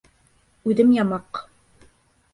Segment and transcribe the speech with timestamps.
[0.71, 1.43] Үҙем ямаҡ.